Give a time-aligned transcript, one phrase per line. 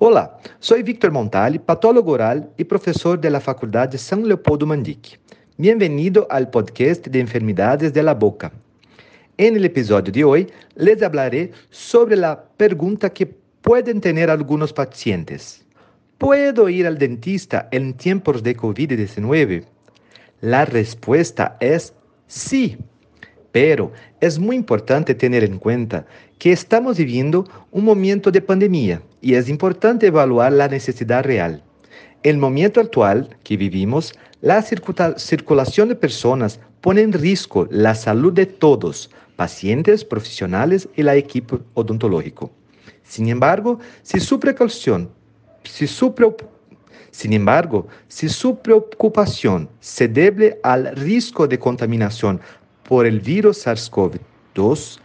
[0.00, 5.18] Olá, sou Victor Montali, patólogo oral e professor da Faculdade São Leopoldo Mandic.
[5.58, 8.52] Bem-vindo ao podcast de enfermidades da boca.
[9.36, 13.26] En el episódio de hoje, les hablaré sobre a pergunta que
[13.60, 15.66] podem ter alguns pacientes.
[16.16, 19.64] ¿Puedo ir al dentista en tiempos de COVID-19?
[20.42, 21.92] La respuesta es
[22.28, 22.78] sí.
[23.52, 26.06] Pero es muy importante tener en cuenta
[26.38, 31.62] que estamos viviendo un momento de pandemia y es importante evaluar la necesidad real.
[32.22, 38.46] El momento actual que vivimos, la circulación de personas pone en riesgo la salud de
[38.46, 42.50] todos, pacientes, profesionales y el equipo odontológico.
[43.02, 45.10] Sin embargo, si su precaución,
[45.64, 46.12] si su
[47.10, 52.40] sin embargo, si su preocupación se debe al riesgo de contaminación
[52.88, 54.98] por el virus SARS-CoV-2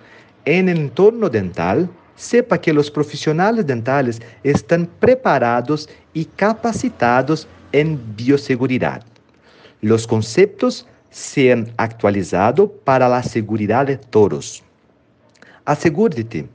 [0.45, 9.03] en el entorno dental, sepa que los profesionales dentales están preparados y capacitados en bioseguridad.
[9.81, 14.63] Los conceptos se han actualizado para la seguridad de todos.
[15.65, 16.47] Asegúrate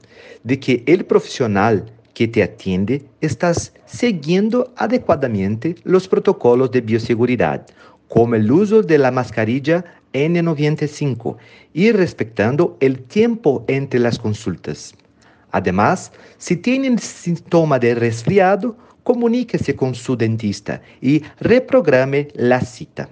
[0.43, 3.53] de que el profesional que te atiende está
[3.85, 7.67] siguiendo adecuadamente los protocolos de bioseguridad,
[8.09, 11.37] como el uso de la mascarilla N95
[11.73, 14.93] y respetando el tiempo entre las consultas.
[15.51, 23.09] Además, si tienen síntoma de resfriado, comuníquese con su dentista y reprograme la cita.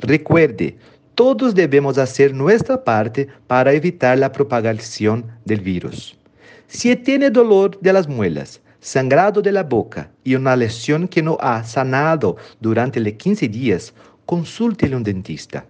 [0.00, 0.76] Recuerde,
[1.14, 6.18] todos debemos hacer nuestra parte para evitar la propagación del virus.
[6.66, 11.38] Si tiene dolor de las muelas, sangrado de la boca y una lesión que no
[11.40, 13.94] ha sanado durante los 15 días,
[14.26, 15.64] consulte a un dentista.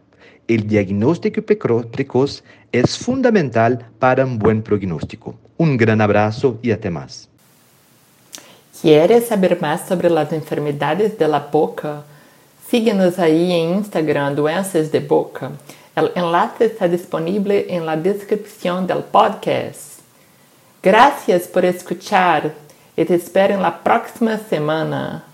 [0.46, 5.34] El diagnóstico precoz es fundamental para un buen pronóstico.
[5.56, 7.28] Un gran abrazo y hasta más.
[8.80, 12.04] ¿Quieres saber más sobre las enfermedades de la boca?
[12.68, 15.52] Síguenos ahí en Instagram Doenças de Boca.
[15.96, 20.00] El enlace está disponible en la descripción del podcast.
[20.82, 22.52] Gracias por escuchar
[22.96, 25.24] y te espero en la próxima semana.